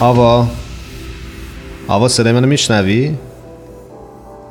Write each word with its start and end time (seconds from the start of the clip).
آوا. 0.00 0.48
آوا 1.88 2.08
صدای 2.08 2.32
منو 2.32 2.46
میشنوی؟ 2.46 3.14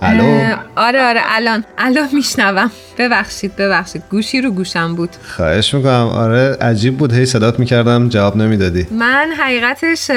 الو؟ 0.01 0.55
آره 0.75 1.03
آره 1.03 1.21
الان. 1.25 1.63
الان 1.77 2.07
میشنوم. 2.13 2.71
ببخشید 2.97 3.55
ببخشید. 3.55 4.03
گوشی 4.11 4.41
رو 4.41 4.51
گوشم 4.51 4.95
بود. 4.95 5.09
خواهش 5.35 5.73
می‌کنم. 5.73 6.07
آره 6.13 6.57
عجیب 6.61 6.97
بود. 6.97 7.13
هی 7.13 7.25
صدات 7.25 7.59
می‌کردم 7.59 8.09
جواب 8.09 8.37
نمی‌دادی. 8.37 8.87
من 8.91 9.29
حقیقتش 9.39 10.09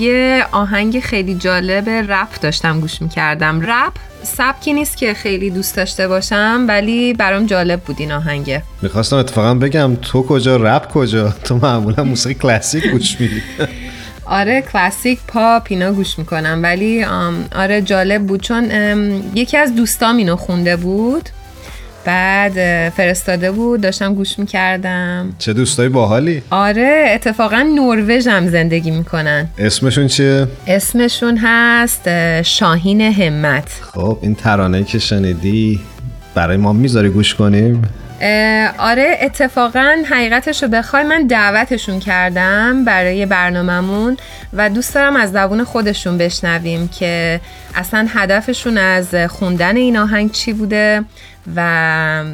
یه 0.00 0.44
آهنگ 0.52 1.00
خیلی 1.00 1.34
جالب 1.34 1.88
رپ 1.88 2.40
داشتم 2.40 2.80
گوش 2.80 3.02
می‌کردم. 3.02 3.60
رپ 3.60 3.92
سبکی 4.22 4.72
نیست 4.72 4.96
که 4.96 5.14
خیلی 5.14 5.50
دوست 5.50 5.76
داشته 5.76 6.08
باشم 6.08 6.64
ولی 6.68 7.14
برام 7.14 7.46
جالب 7.46 7.80
بود 7.80 7.96
این 7.98 8.12
آهنگه 8.12 8.62
می‌خواستم 8.82 9.16
اتفاقا 9.16 9.54
بگم 9.54 9.96
تو 10.02 10.22
کجا 10.22 10.56
رپ 10.56 10.92
کجا؟ 10.92 11.34
تو 11.44 11.56
معمولا 11.56 12.04
موسیقی 12.04 12.34
کلاسیک 12.34 12.86
گوش 12.86 13.20
میدی. 13.20 13.42
آره 14.28 14.62
کلاسیک 14.72 15.18
پاپ 15.28 15.66
اینا 15.68 15.92
گوش 15.92 16.18
می‌کنم. 16.18 16.60
ولی 16.62 17.04
آره 17.54 17.82
جالب 17.82 18.22
بود. 18.22 18.40
چون 18.40 18.70
یکی 19.34 19.56
از 19.56 19.74
دوستام 19.74 20.16
اینو 20.16 20.36
خونده 20.36 20.76
بود. 20.76 21.28
بعد 22.04 22.88
فرستاده 22.88 23.52
بود. 23.52 23.80
داشتم 23.80 24.14
گوش 24.14 24.38
می‌کردم. 24.38 25.34
چه 25.38 25.52
دوستایی 25.52 25.88
باحالی. 25.88 26.42
آره 26.50 27.10
اتفاقا 27.14 27.62
نروژ 27.62 28.26
هم 28.26 28.48
زندگی 28.48 28.90
می‌کنن. 28.90 29.48
اسمشون 29.58 30.06
چیه؟ 30.06 30.46
اسمشون 30.66 31.38
هست 31.42 32.08
شاهین 32.42 33.00
همت. 33.00 33.80
خب 33.94 34.18
این 34.22 34.34
ترانه 34.34 34.84
که 34.84 34.98
شنیدی 34.98 35.80
برای 36.34 36.56
ما 36.56 36.72
می‌ذاری 36.72 37.08
گوش 37.08 37.34
کنیم؟ 37.34 37.82
آره 38.78 39.18
اتفاقا 39.20 39.96
حقیقتش 40.10 40.62
رو 40.62 40.68
بخوای 40.68 41.02
من 41.02 41.26
دعوتشون 41.26 42.00
کردم 42.00 42.84
برای 42.84 43.26
برنامهمون 43.26 44.16
و 44.52 44.70
دوست 44.70 44.94
دارم 44.94 45.16
از 45.16 45.32
زبون 45.32 45.64
خودشون 45.64 46.18
بشنویم 46.18 46.88
که 46.88 47.40
اصلا 47.74 48.08
هدفشون 48.14 48.78
از 48.78 49.14
خوندن 49.14 49.76
این 49.76 49.96
آهنگ 49.96 50.32
چی 50.32 50.52
بوده 50.52 51.04
و 51.56 52.24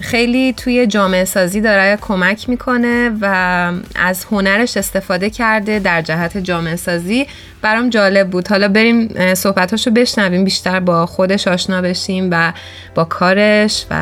خیلی 0.00 0.52
توی 0.52 0.86
جامعه 0.86 1.24
سازی 1.24 1.60
داره 1.60 1.98
کمک 2.00 2.48
می‌کنه 2.48 3.10
و 3.20 3.72
از 3.94 4.24
هنرش 4.24 4.76
استفاده 4.76 5.30
کرده 5.30 5.78
در 5.78 6.02
جهت 6.02 6.38
جامعه 6.38 6.76
سازی. 6.76 7.26
برام 7.62 7.90
جالب 7.90 8.30
بود. 8.30 8.48
حالا 8.48 8.68
بریم 8.68 9.34
صحبتاشو 9.34 9.90
بشنویم 9.90 10.44
بیشتر 10.44 10.80
با 10.80 11.06
خودش 11.06 11.48
آشنا 11.48 11.80
بشیم 11.82 12.28
و 12.32 12.52
با 12.94 13.04
کارش 13.04 13.86
و 13.90 13.94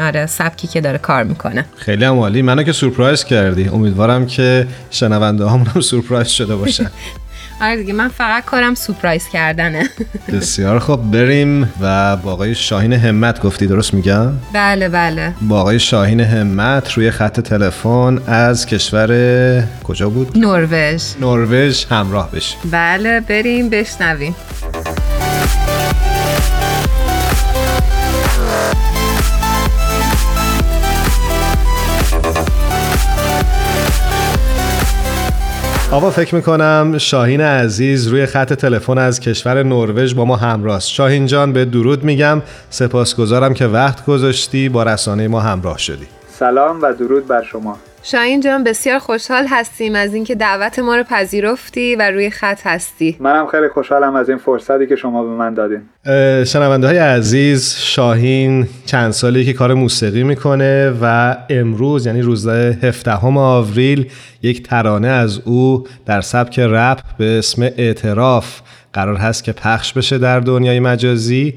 آره 0.00 0.26
سبکی 0.26 0.66
که 0.66 0.80
داره 0.80 0.98
کار 0.98 1.24
می‌کنه. 1.24 1.64
خیلی 1.76 2.04
هم 2.04 2.18
عالی. 2.18 2.42
منو 2.42 2.62
که 2.62 2.72
سورپرایز 2.72 3.24
کردی. 3.24 3.68
امیدوارم 3.68 4.26
که 4.26 4.66
شنونده 4.90 5.48
هم 5.48 5.80
سورپرایز 5.80 6.28
شده 6.28 6.56
باشن. 6.56 6.90
آره 7.60 7.76
دیگه 7.76 7.92
من 7.92 8.08
فقط 8.08 8.44
کارم 8.44 8.74
سورپرایز 8.74 9.28
کردنه. 9.28 9.88
بسیار 10.32 10.78
خب 10.78 10.96
بریم 10.96 11.72
و 11.80 12.16
با 12.16 12.32
آقای 12.32 12.54
شاهین 12.54 12.92
همت 12.92 13.40
گفتی 13.40 13.66
درست 13.66 13.94
میگم؟ 13.94 14.32
بله 14.52 14.88
بله. 14.88 15.32
با 15.42 15.60
آقای 15.60 15.78
شاهین 15.78 16.20
همت 16.20 16.92
روی 16.92 17.10
خط 17.10 17.40
تلفن 17.40 18.18
از 18.26 18.66
کشور 18.66 19.62
کجا 19.84 20.08
بود؟ 20.10 20.38
نروژ. 20.38 21.02
نروژ 21.20 21.84
همراه 21.90 22.30
بشیم. 22.30 22.58
بله 22.70 23.20
بریم 23.20 23.68
بشنویم. 23.68 24.34
آقا 35.92 36.10
فکر 36.10 36.34
می‌کنم 36.34 36.94
شاهین 36.98 37.40
عزیز 37.40 38.06
روی 38.06 38.26
خط 38.26 38.52
تلفن 38.52 38.98
از 38.98 39.20
کشور 39.20 39.62
نروژ 39.62 40.14
با 40.14 40.24
ما 40.24 40.36
همراه 40.36 40.80
شاهین 40.80 41.26
جان 41.26 41.52
به 41.52 41.64
درود 41.64 42.04
میگم. 42.04 42.42
سپاسگزارم 42.70 43.54
که 43.54 43.66
وقت 43.66 44.04
گذاشتی 44.06 44.68
با 44.68 44.82
رسانه 44.82 45.28
ما 45.28 45.40
همراه 45.40 45.78
شدی. 45.78 46.06
سلام 46.28 46.82
و 46.82 46.92
درود 46.92 47.26
بر 47.26 47.42
شما. 47.42 47.78
شاهین 48.08 48.40
جان 48.40 48.64
بسیار 48.64 48.98
خوشحال 48.98 49.46
هستیم 49.50 49.94
از 49.94 50.14
اینکه 50.14 50.34
دعوت 50.34 50.78
ما 50.78 50.96
رو 50.96 51.02
پذیرفتی 51.02 51.96
و 51.96 52.10
روی 52.10 52.30
خط 52.30 52.66
هستی. 52.66 53.16
منم 53.20 53.46
خیلی 53.46 53.68
خوشحالم 53.68 54.16
از 54.16 54.28
این 54.28 54.38
فرصتی 54.38 54.86
که 54.86 54.96
شما 54.96 55.22
به 55.22 55.30
من 55.30 55.54
دادین. 55.54 55.82
شنونده 56.44 56.86
های 56.86 56.98
عزیز 56.98 57.76
شاهین 57.78 58.68
چند 58.86 59.10
سالی 59.10 59.44
که 59.44 59.52
کار 59.52 59.74
موسیقی 59.74 60.22
می‌کنه 60.22 60.92
و 61.02 61.36
امروز 61.50 62.06
یعنی 62.06 62.22
روز 62.22 62.48
17 62.48 63.12
آوریل 63.24 64.10
یک 64.42 64.62
ترانه 64.62 65.08
از 65.08 65.40
او 65.44 65.84
در 66.06 66.20
سبک 66.20 66.58
رپ 66.58 67.00
به 67.18 67.38
اسم 67.38 67.62
اعتراف 67.62 68.60
قرار 68.96 69.16
هست 69.16 69.44
که 69.44 69.52
پخش 69.52 69.92
بشه 69.92 70.18
در 70.18 70.40
دنیای 70.40 70.80
مجازی 70.80 71.54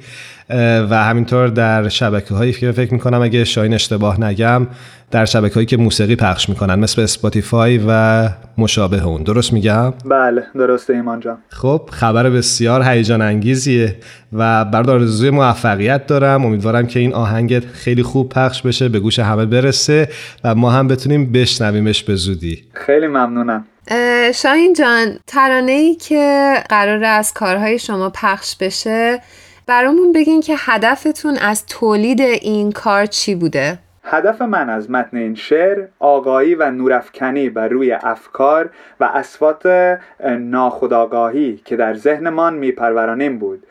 و 0.90 1.04
همینطور 1.04 1.48
در 1.48 1.90
شبکه 1.90 2.36
هایی 2.36 2.54
که 2.54 2.72
فکر 2.72 2.94
می‌کنم 2.94 3.22
اگه 3.22 3.44
شاهین 3.44 3.74
اشتباه 3.74 4.22
نگم 4.22 4.68
در 5.12 5.26
شبکه 5.26 5.54
هایی 5.54 5.66
که 5.66 5.78
موسیقی 5.78 6.16
پخش 6.16 6.50
می‌کنن 6.50 6.76
مثل 6.76 7.02
Spotify 7.02 7.82
و 7.88 8.30
مشابه 8.58 9.04
اون. 9.06 9.24
درست 9.24 9.54
میگم؟ 9.54 9.94
بله 10.06 10.44
درسته 10.56 10.94
ایمان 10.94 11.20
جان. 11.20 11.38
خب 11.50 11.90
خبر 11.92 12.30
بسیار 12.30 12.84
هیجان 12.84 13.22
انگیزیه 13.22 13.96
و 14.34 14.66
برات 14.66 14.90
آرزوی 14.90 15.30
موفقیت 15.30 16.08
دارم. 16.08 16.46
امیدوارم 16.46 16.88
که 16.88 17.00
این 17.00 17.14
آهنگت 17.14 17.66
خیلی 17.66 18.04
خوب 18.04 18.30
پخش 18.30 18.62
بشه 18.62 18.90
به 18.90 19.00
گوش 19.00 19.20
همه 19.20 19.46
برسه 19.46 20.10
و 20.44 20.56
ما 20.56 20.72
هم 20.72 20.88
بتونیم 20.88 21.32
بشنویمش 21.32 22.04
به 22.04 22.16
زودی. 22.16 22.64
خیلی 22.74 23.08
ممنونم. 23.08 23.66
شاهین 24.34 24.74
جان 24.74 25.20
ترانه 25.28 25.72
ای 25.72 25.96
که 25.96 26.54
قرار 26.70 27.04
از 27.04 27.34
کارهای 27.34 27.80
شما 27.80 28.10
پخش 28.10 28.56
بشه 28.56 29.22
برامون 29.68 30.12
بگین 30.12 30.42
که 30.42 30.56
هدفتون 30.58 31.38
از 31.38 31.66
تولید 31.66 32.22
این 32.22 32.72
کار 32.72 33.06
چی 33.06 33.36
بوده؟ 33.36 33.80
هدف 34.04 34.42
من 34.42 34.70
از 34.70 34.92
متن 34.92 35.18
این 35.18 35.36
شعر 35.36 35.88
آگاهی 36.00 36.56
و 36.56 36.72
نورافکنی 36.72 37.50
بر 37.50 37.68
روی 37.68 37.92
افکار 37.92 38.70
و 39.00 39.04
اسوات 39.04 39.66
ناخودآگاهی 40.40 41.62
که 41.66 41.76
در 41.76 41.94
ذهنمان 41.94 42.54
میپرورانیم 42.54 43.40
بود 43.40 43.64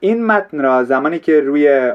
این 0.00 0.26
متن 0.26 0.60
را 0.62 0.84
زمانی 0.84 1.18
که 1.18 1.40
روی 1.40 1.92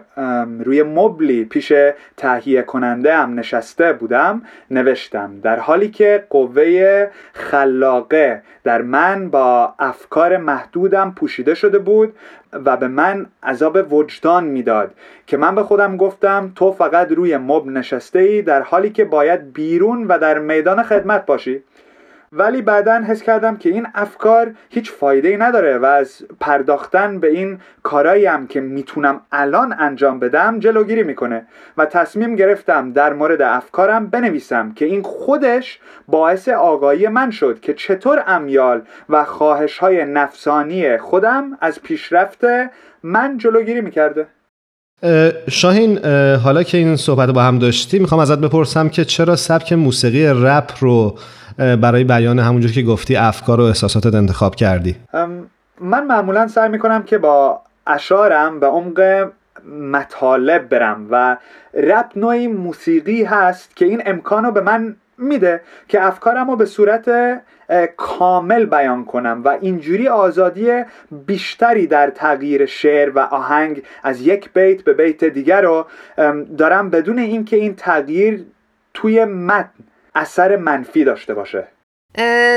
روی 0.60 0.84
مبلی 0.84 1.46
پیش 1.46 1.74
تهیه 2.18 2.62
کننده 2.62 3.16
هم 3.16 3.40
نشسته 3.40 3.94
بودم 3.94 4.42
نوشتم. 4.72 5.40
در 5.44 5.60
حالی 5.60 5.90
که 5.90 6.26
قوه 6.30 7.08
خلاقه 7.34 8.42
در 8.64 8.82
من 8.82 9.30
با 9.30 9.74
افکار 9.80 10.38
محدودم 10.38 11.14
پوشیده 11.16 11.54
شده 11.54 11.80
بود 11.80 12.14
و 12.54 12.78
به 12.78 12.88
من 12.88 13.26
عذاب 13.44 13.94
وجدان 13.94 14.44
می‌داد 14.44 14.94
که 15.28 15.38
من 15.38 15.56
به 15.56 15.64
خودم 15.64 15.98
گفتم 15.98 16.52
تو 16.56 16.72
فقط 16.72 17.12
روی 17.12 17.38
مبل 17.38 17.72
نشسته 17.72 18.20
ای 18.20 18.42
در 18.42 18.62
حالی 18.62 18.90
که 18.90 19.06
باید 19.06 19.54
بیرون 19.54 20.08
و 20.08 20.20
در 20.20 20.40
میدان 20.40 20.84
خدمت 20.84 21.26
باشی. 21.26 21.64
ولی 22.32 22.62
بعدا 22.62 23.02
حس 23.08 23.22
کردم 23.22 23.58
که 23.58 23.70
این 23.70 23.88
افکار 23.96 24.52
هیچ 24.70 24.92
فایده 24.92 25.28
ای 25.28 25.38
نداره 25.38 25.78
و 25.78 25.86
از 25.86 26.26
پرداختن 26.40 27.20
به 27.20 27.28
این 27.28 27.60
کارایی 27.84 28.26
هم 28.26 28.48
که 28.48 28.60
می‌تونم 28.60 29.22
الان 29.32 29.76
انجام 29.80 30.20
بدم 30.20 30.60
جلوگیری 30.60 31.04
می‌کنه. 31.04 31.48
و 31.78 31.86
تصمیم 31.86 32.36
گرفتم 32.36 32.92
در 32.92 33.14
مورد 33.14 33.42
افکارم 33.42 34.08
بنویسم 34.08 34.72
که 34.72 34.86
این 34.86 35.02
خودش 35.02 35.80
باعث 36.08 36.50
آگاهی 36.50 37.08
من 37.08 37.32
شد 37.32 37.60
که 37.60 37.74
چطور 37.74 38.24
امیال 38.28 38.82
و 39.10 39.24
خواهش 39.24 39.78
های 39.78 40.06
نفسانی 40.06 40.98
خودم 40.98 41.58
از 41.62 41.82
پیشرفت 41.82 42.42
من 43.04 43.38
جلوگیری 43.38 43.82
می‌کرده. 43.82 44.28
شاهین 45.50 46.06
حالا 46.44 46.64
که 46.64 46.78
این 46.78 46.96
صحبت 46.96 47.30
با 47.30 47.44
هم 47.44 47.60
داشتی 47.60 48.00
می‌خوام 48.00 48.22
ازت 48.22 48.40
بپرسم 48.40 48.90
که 48.90 49.06
چرا 49.06 49.36
سبک 49.36 49.74
موسیقی 49.74 50.28
رپ 50.28 50.72
رو 50.80 51.18
برای 51.58 52.04
بیان 52.04 52.40
همونجور 52.40 52.72
که 52.72 52.82
گفتی 52.82 53.16
افکار 53.16 53.62
و 53.62 53.64
احساساتت 53.64 54.16
انتخاب 54.16 54.56
کردی. 54.56 54.96
من 55.82 56.06
معمولا 56.06 56.48
سعی 56.48 56.70
می‌کنم 56.70 57.04
که 57.04 57.18
با 57.18 57.62
اشارم 57.88 58.60
به 58.60 58.68
عمق 58.68 59.30
مطالب 59.82 60.70
برم 60.70 61.08
و 61.12 61.38
رپ 61.74 62.06
نوعی 62.16 62.48
موسیقی 62.48 63.24
هست 63.24 63.76
که 63.76 63.86
این 63.86 64.04
امکان 64.06 64.46
رو 64.46 64.52
به 64.52 64.62
من 64.62 64.96
میده 65.18 65.62
که 65.88 66.04
افکارم 66.04 66.50
رو 66.50 66.56
به 66.56 66.66
صورت 66.66 67.10
کامل 67.98 68.66
بیان 68.66 69.06
کنم 69.06 69.42
و 69.46 69.58
اینجوری 69.62 70.08
آزادی 70.08 70.84
بیشتری 71.26 71.88
در 71.88 72.10
تغییر 72.10 72.66
شعر 72.66 73.12
و 73.16 73.20
آهنگ 73.20 73.84
از 74.04 74.22
یک 74.22 74.50
بیت 74.54 74.82
به 74.82 74.94
بیت 74.94 75.24
دیگر 75.24 75.62
رو 75.62 75.86
دارم 76.58 76.90
بدون 76.90 77.20
اینکه 77.20 77.56
این 77.56 77.76
تغییر 77.76 78.46
توی 78.94 79.26
متن 79.26 79.70
اثر 80.18 80.56
منفی 80.56 81.04
داشته 81.04 81.34
باشه. 81.34 81.68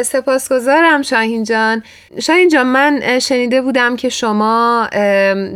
سپاسگزارم 0.05 1.03
شاهین 1.03 1.45
جان. 1.45 1.83
شاهین 2.21 2.49
جان 2.49 2.67
من 2.67 3.19
شنیده 3.19 3.63
بودم 3.63 3.97
که 3.97 4.09
شما 4.09 4.89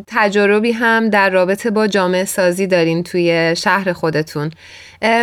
تجربی 0.06 0.72
هم 0.72 1.10
در 1.10 1.30
رابطه 1.30 1.70
با 1.70 1.86
جامعه 1.86 2.24
سازی 2.24 2.66
دارین 2.66 3.02
توی 3.02 3.56
شهر 3.56 3.92
خودتون. 3.92 4.50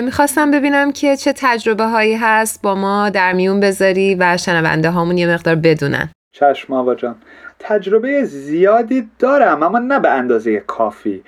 می‌خواستم 0.04 0.52
ببینم 0.52 0.92
که 0.92 1.16
چه 1.16 1.34
تجربه 1.38 1.84
هایی 1.84 2.16
هست 2.16 2.62
با 2.62 2.76
ما 2.76 3.10
در 3.10 3.34
میون 3.34 3.60
بذاری 3.60 4.16
و 4.16 4.38
شنونده 4.38 4.90
هامون 4.90 5.18
یه 5.18 5.28
مقدار 5.28 5.56
بدونن. 5.56 6.10
چشم 6.34 6.74
آبا 6.74 6.96
جان. 6.96 7.16
تجربه 7.64 8.24
زیادی 8.24 9.10
دارم 9.20 9.64
اما 9.64 9.80
نه 9.80 10.00
به 10.00 10.10
اندازه 10.10 10.60
کافی. 10.60 11.24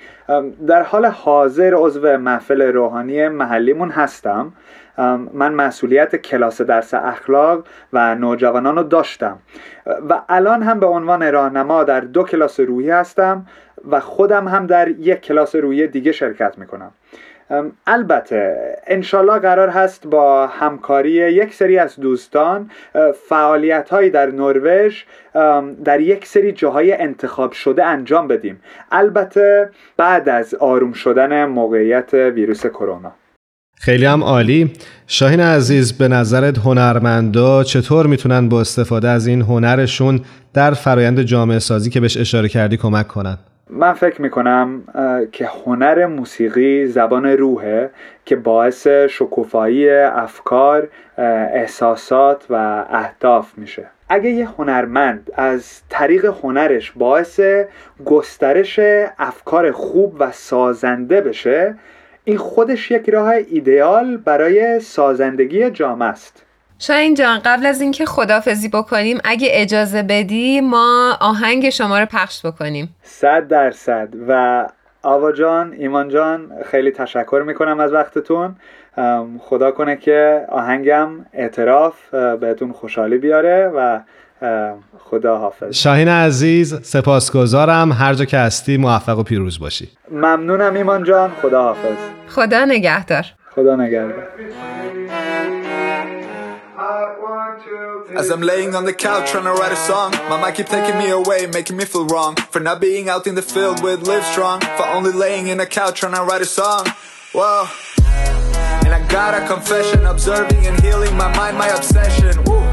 در 0.66 0.82
حال 0.82 1.06
حاضر 1.06 1.74
عضو 1.74 2.16
محفل 2.16 2.62
روحانی 2.62 3.28
محلیمون 3.28 3.90
هستم. 3.90 4.52
من 5.32 5.54
مسئولیت 5.54 6.16
کلاس 6.16 6.60
درس 6.60 6.94
اخلاق 6.94 7.64
و 7.92 8.14
نوجوانان 8.14 8.76
رو 8.76 8.82
داشتم. 8.82 9.38
و 10.08 10.20
الان 10.28 10.62
هم 10.62 10.80
به 10.80 10.86
عنوان 10.86 11.32
راهنما 11.32 11.84
در 11.84 12.00
دو 12.00 12.22
کلاس 12.22 12.60
روحی 12.60 12.90
هستم 12.90 13.46
و 13.90 14.00
خودم 14.00 14.48
هم 14.48 14.66
در 14.66 14.88
یک 14.88 15.20
کلاس 15.20 15.56
روحی 15.56 15.86
دیگه 15.86 16.12
شرکت 16.12 16.58
می‌کنم. 16.58 16.90
البته 17.86 18.56
انشالله 18.86 19.38
قرار 19.38 19.68
هست 19.68 20.06
با 20.06 20.46
همکاری 20.46 21.10
یک 21.10 21.54
سری 21.54 21.78
از 21.78 22.00
دوستان 22.00 22.70
فعالیت 23.28 23.90
هایی 23.90 24.10
در 24.10 24.26
نروژ 24.26 25.02
در 25.84 26.00
یک 26.00 26.26
سری 26.26 26.52
جاهای 26.52 26.92
انتخاب 26.92 27.52
شده 27.52 27.84
انجام 27.84 28.28
بدیم. 28.28 28.60
البته 28.92 29.70
بعد 29.96 30.28
از 30.28 30.54
آروم 30.54 30.92
شدن 30.92 31.44
موقعیت 31.44 32.14
ویروس 32.14 32.66
کرونا. 32.66 33.12
خیلی 33.76 34.04
هم 34.04 34.24
عالی. 34.24 34.72
شاهین 35.06 35.40
عزیز 35.40 35.98
به 35.98 36.08
نظرت 36.08 36.58
هنرمندا 36.58 37.64
چطور 37.64 38.06
می‌تونن 38.06 38.48
با 38.48 38.60
استفاده 38.60 39.08
از 39.08 39.26
این 39.26 39.42
هنرشون 39.42 40.20
در 40.54 40.70
فرایند 40.70 41.22
جامعه 41.22 41.58
سازی 41.58 41.90
که 41.90 42.00
بهش 42.00 42.16
اشاره 42.16 42.48
کردی 42.48 42.76
کمک 42.76 43.08
کنن؟ 43.08 43.38
من 43.70 43.92
فکر 43.92 44.22
می‌کنم 44.22 44.82
که 45.32 45.46
هنر 45.46 46.06
موسیقی 46.06 46.86
زبان 46.86 47.26
روحه 47.26 47.90
که 48.24 48.36
باعث 48.36 48.86
شکوفایی 48.86 49.90
افکار 49.90 50.88
احساسات 51.18 52.46
و 52.50 52.84
اهداف 52.90 53.58
میشه. 53.58 53.86
اگه 54.08 54.30
یه 54.30 54.48
هنرمند 54.48 55.30
از 55.34 55.82
طریق 55.88 56.24
هنرش 56.42 56.92
باعث 56.96 57.40
گسترش 58.04 58.80
افکار 59.18 59.72
خوب 59.72 60.16
و 60.18 60.32
سازنده 60.32 61.20
بشه 61.20 61.74
این 62.24 62.36
خودش 62.36 62.90
یک 62.90 63.10
راه 63.10 63.28
ایدئال 63.28 64.16
برای 64.16 64.80
سازندگی 64.80 65.70
جامعه 65.70 66.08
است. 66.08 66.42
شاین 66.86 67.14
جان 67.14 67.40
قبل 67.44 67.66
از 67.66 67.80
اینکه 67.80 68.06
خدافزی 68.06 68.68
بکنیم 68.68 69.18
اگه 69.24 69.48
اجازه 69.50 70.02
بدی 70.02 70.60
ما 70.60 71.16
آهنگ 71.20 71.70
شما 71.70 71.98
رو 71.98 72.06
پخش 72.06 72.46
بکنیم. 72.46 72.96
صد 73.02 73.48
درصد. 73.48 74.08
و 74.28 74.64
آوا 75.02 75.32
جان 75.32 75.72
ایمان 75.72 76.08
جان 76.08 76.50
خیلی 76.70 76.90
تشکر 76.90 77.42
می‌کنم 77.46 77.80
از 77.80 77.92
وقتتون. 77.92 78.56
خدا 79.38 79.70
کنه 79.70 79.96
که 79.96 80.46
آهنگم 80.48 81.08
اعتراف 81.32 82.14
بهتون 82.40 82.72
خوشحالی 82.72 83.18
بیاره 83.18 83.72
و 83.76 84.00
خدا 84.98 85.38
حافظ 85.38 85.76
شاهین 85.76 86.08
عزیز 86.08 86.80
سپاسگزارم. 86.82 87.92
هر 87.92 88.14
جا 88.14 88.24
که 88.24 88.38
هستی 88.38 88.76
موفق 88.76 89.18
و 89.18 89.22
پیروز 89.22 89.58
باشی. 89.58 89.88
ممنونم 90.10 90.74
ایمان 90.74 91.04
جان. 91.04 91.30
خدا 91.42 91.62
حافظ 91.62 91.96
خدا 92.28 92.64
نگهدار. 92.64 93.24
خدا 93.54 93.76
نگهدار. 93.76 94.28
As 98.16 98.30
I'm 98.30 98.40
laying 98.40 98.74
on 98.74 98.84
the 98.84 98.92
couch 98.92 99.30
trying 99.30 99.44
to 99.44 99.52
write 99.52 99.72
a 99.72 99.76
song 99.76 100.12
My 100.28 100.40
mind 100.40 100.56
keep 100.56 100.66
taking 100.66 100.98
me 100.98 101.10
away, 101.10 101.46
making 101.46 101.76
me 101.76 101.84
feel 101.84 102.06
wrong. 102.06 102.36
For 102.36 102.60
not 102.60 102.80
being 102.80 103.08
out 103.08 103.26
in 103.26 103.34
the 103.34 103.42
field 103.42 103.82
with 103.82 104.06
Live 104.06 104.24
Strong. 104.24 104.60
For 104.60 104.86
only 104.86 105.12
laying 105.12 105.48
in 105.48 105.58
a 105.60 105.66
couch 105.66 106.00
trying 106.00 106.14
to 106.14 106.22
write 106.22 106.42
a 106.42 106.46
song. 106.46 106.86
Whoa. 107.32 107.66
And 108.84 108.94
I 108.94 109.04
got 109.08 109.34
a 109.34 109.46
confession 109.46 110.06
Observing 110.06 110.66
and 110.66 110.80
healing 110.80 111.16
my 111.16 111.34
mind, 111.36 111.58
my 111.58 111.68
obsession. 111.68 112.42
Woo. 112.44 112.63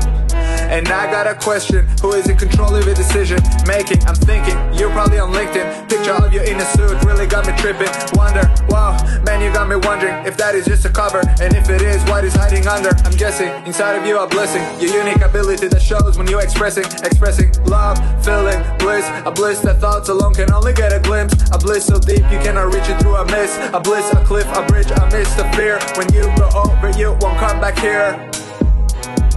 And 0.72 0.88
I 0.88 1.12
got 1.12 1.28
a 1.28 1.36
question 1.36 1.86
Who 2.02 2.14
is 2.14 2.30
in 2.30 2.38
control 2.38 2.74
of 2.74 2.86
your 2.86 2.96
decision 2.96 3.40
making? 3.68 4.08
I'm 4.08 4.16
thinking 4.16 4.56
You're 4.74 4.90
probably 4.92 5.20
on 5.20 5.34
LinkedIn. 5.34 5.90
Picture 5.90 6.16
of 6.16 6.32
you 6.32 6.40
in 6.42 6.56
a 6.56 6.66
suit 6.72 6.96
Really 7.04 7.28
got 7.28 7.46
me 7.46 7.52
tripping. 7.58 7.92
Wonder, 8.16 8.48
wow 8.70 8.96
Man, 9.28 9.42
you 9.42 9.52
got 9.52 9.68
me 9.68 9.76
wondering 9.76 10.16
If 10.26 10.38
that 10.38 10.56
is 10.56 10.66
just 10.66 10.86
a 10.86 10.90
cover. 10.90 11.20
And 11.42 11.54
if 11.54 11.70
it 11.70 11.82
is, 11.82 12.02
what 12.06 12.24
is 12.24 12.34
hiding 12.34 12.68
under? 12.68 12.96
I'm 13.04 13.12
guessing 13.18 13.52
Inside 13.68 14.00
of 14.00 14.06
you 14.06 14.18
a 14.18 14.28
blessing 14.28 14.64
Your 14.80 14.96
unique 14.96 15.22
ability 15.22 15.68
that 15.68 15.82
shows 15.82 16.18
When 16.18 16.28
you're 16.28 16.42
expressing 16.42 16.86
Expressing 17.04 17.52
love, 17.66 18.00
feeling, 18.24 18.64
bliss. 18.80 19.06
A 19.26 19.32
bliss 19.32 19.60
that 19.60 19.82
thoughts 19.82 20.08
alone 20.08 20.34
can 20.34 20.54
only 20.54 20.74
get 20.74 20.94
a 20.94 21.00
glimpse. 21.00 21.34
A 21.52 21.58
bliss 21.58 21.86
so 21.86 22.00
deep 22.00 22.24
you 22.32 22.40
cannot 22.40 22.74
reach 22.74 22.88
it 22.88 23.00
through 23.02 23.16
a 23.16 23.26
mist. 23.26 23.60
A 23.74 23.80
bliss, 23.80 24.12
a 24.14 24.24
cliff, 24.24 24.48
a 24.56 24.66
bridge, 24.68 24.92
a 24.92 25.10
mist 25.12 25.38
of 25.40 25.54
fear. 25.56 25.80
When 25.96 26.12
you 26.14 26.24
go 26.36 26.50
over, 26.56 26.90
you 26.98 27.12
won't 27.22 27.40
come 27.40 27.60
back 27.60 27.78
here. 27.78 28.30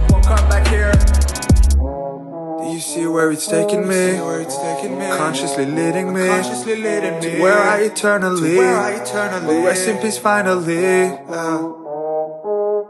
Won't 0.09 0.25
come 0.25 0.47
back 0.49 0.67
here 0.67 1.04
see 2.95 3.07
where 3.07 3.31
it's 3.31 3.47
taking 3.47 3.87
me? 3.87 4.05
Where 4.21 4.41
it's 4.41 4.57
taking 4.57 4.97
me? 4.97 5.07
Consciously 5.07 5.65
leading 5.65 6.13
me. 6.13 6.27
Consciously 6.27 6.75
leading 6.77 7.15
me. 7.19 7.35
To 7.35 7.41
where 7.41 7.61
I 7.75 7.81
eternally. 7.91 8.57
Where 8.57 8.77
I 8.77 8.91
eternally. 9.01 9.57
Rest 9.63 9.87
in 9.87 9.97
peace 9.97 10.17
finally. 10.17 11.07
Uh. 11.27 11.83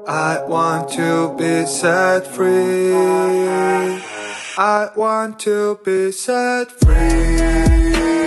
I 0.08 0.46
want 0.48 0.90
to 1.00 1.36
be 1.40 1.66
set 1.66 2.28
free. 2.28 2.94
I 4.58 4.90
want 4.96 5.40
to 5.40 5.80
be 5.84 6.12
set 6.12 6.72
free. 6.72 8.25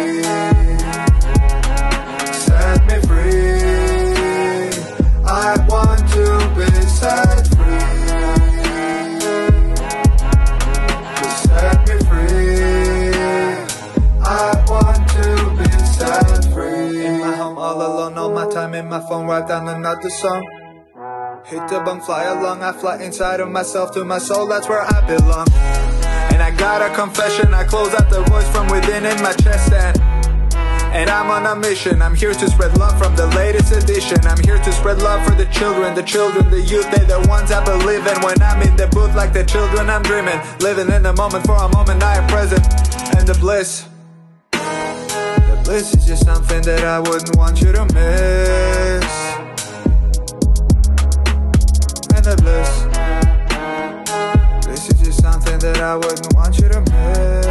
Another 20.09 20.11
song. 20.11 21.45
Hit 21.47 21.69
the 21.69 21.81
bump, 21.85 22.03
fly 22.03 22.25
along, 22.25 22.63
I 22.63 22.73
fly 22.73 23.03
inside 23.03 23.41
of 23.41 23.51
myself 23.51 23.93
to 23.93 24.05
my 24.05 24.19
soul, 24.19 24.47
that's 24.47 24.69
where 24.69 24.83
I 24.83 25.07
belong. 25.07 25.49
And 26.33 26.43
I 26.43 26.51
got 26.57 26.83
a 26.83 26.95
confession, 26.95 27.55
I 27.55 27.65
close 27.65 27.95
out 27.95 28.11
the 28.11 28.23
voice 28.23 28.49
from 28.51 28.69
within 28.69 29.07
in 29.07 29.23
my 29.23 29.33
chest 29.33 29.73
and 29.73 30.01
and 30.91 31.11
I'm 31.11 31.31
on 31.31 31.45
a 31.45 31.55
mission. 31.55 32.01
I'm 32.01 32.15
here 32.15 32.33
to 32.33 32.49
spread 32.49 32.77
love 32.79 32.97
from 32.97 33.15
the 33.15 33.27
latest 33.37 33.73
edition. 33.73 34.19
I'm 34.25 34.43
here 34.43 34.57
to 34.57 34.73
spread 34.73 35.03
love 35.03 35.23
for 35.29 35.35
the 35.35 35.45
children, 35.53 35.95
the 35.95 36.03
children, 36.03 36.51
the 36.51 36.63
youth. 36.63 36.91
They 36.91 37.05
the 37.05 37.25
ones 37.29 37.53
I 37.53 37.63
believe 37.63 38.07
in. 38.07 38.19
When 38.23 38.41
I'm 38.41 38.63
in 38.63 38.75
the 38.75 38.87
booth 38.87 39.15
like 39.15 39.35
the 39.35 39.45
children, 39.45 39.91
I'm 39.91 40.03
dreaming. 40.03 40.41
Living 40.61 40.91
in 40.91 41.03
the 41.03 41.13
moment 41.13 41.45
for 41.45 41.57
a 41.57 41.69
moment, 41.69 42.03
I 42.03 42.17
am 42.17 42.27
present. 42.29 42.65
And 43.19 43.29
the 43.29 43.37
bliss. 43.39 43.87
The 44.53 45.61
bliss 45.63 45.93
is 45.93 46.07
just 46.07 46.25
something 46.25 46.63
that 46.63 46.83
I 46.83 47.01
wouldn't 47.01 47.37
want 47.37 47.61
you 47.61 47.71
to 47.73 47.85
miss. 47.93 49.28
The 52.29 52.43
bliss. 52.43 52.85
This 54.67 54.91
is 54.91 55.01
just 55.01 55.23
something 55.23 55.59
that 55.61 55.81
I 55.81 55.97
wouldn't 55.97 56.35
want 56.35 56.59
you 56.59 56.69
to 56.69 56.81
miss. 56.81 57.47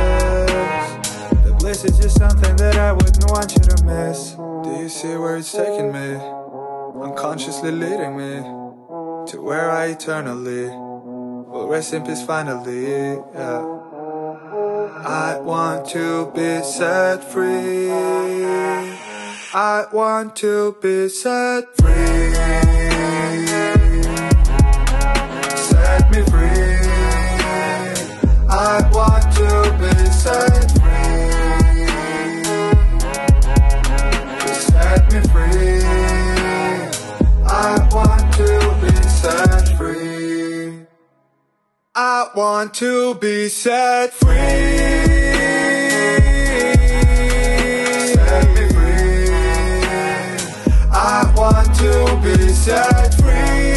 The 1.46 1.54
bliss 1.58 1.84
is 1.84 1.98
just 1.98 2.18
something 2.18 2.56
that 2.58 2.76
I 2.76 2.92
wouldn't 2.92 3.26
want 3.32 3.54
you 3.54 3.64
to 3.64 3.84
miss. 3.84 4.36
Do 4.36 4.70
you 4.80 4.90
see 4.90 5.16
where 5.16 5.38
it's 5.38 5.52
taking 5.52 5.92
me? 5.92 6.20
Unconsciously 7.02 7.72
leading 7.72 8.18
me 8.18 8.42
to 9.32 9.42
where 9.42 9.72
I 9.72 9.86
eternally 9.88 10.68
will 10.68 11.68
rest 11.68 11.94
in 11.94 12.04
peace 12.06 12.22
finally. 12.24 13.16
Yeah. 13.34 13.78
I 15.06 15.40
want 15.40 15.90
to 15.90 16.32
be 16.36 16.62
set 16.64 17.24
free. 17.24 17.90
I 19.54 19.86
want 19.92 20.36
to 20.38 20.76
be 20.82 21.10
set 21.10 21.76
free. 21.78 22.28
want 42.57 42.75
to 42.75 43.15
be 43.17 43.49
set 43.49 44.13
free. 44.15 44.37
Set 48.15 48.49
me 48.55 48.69
free. 48.75 49.29
I 50.91 51.33
want 51.37 51.75
to 51.77 51.93
be 52.23 52.49
set 52.49 53.15
free. 53.21 53.73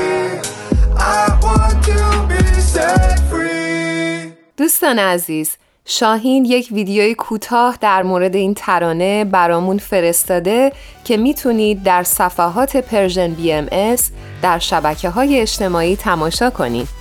I 0.97 1.39
want 1.43 1.85
to 1.85 2.27
be 2.29 2.61
set 2.61 3.19
free. 3.31 4.33
دوستان 4.57 4.99
عزیز 4.99 5.57
شاهین 5.88 6.46
یک 6.46 6.68
ویدیوی 6.72 7.15
کوتاه 7.15 7.77
در 7.82 8.04
مورد 8.04 8.36
این 8.36 8.54
ترانه 8.54 9.25
برامون 9.25 9.77
فرستاده 9.77 10.72
که 11.04 11.18
می‌تونید 11.18 11.84
در 11.84 12.04
صفحات 12.04 12.77
پرژن 12.77 13.34
بی 13.34 13.54
ام 13.54 13.96
در 14.42 14.60
شبکه 14.60 15.10
های 15.10 15.39
اجتماعی 15.39 15.96
تماشا 15.96 16.50
کنید. 16.50 16.95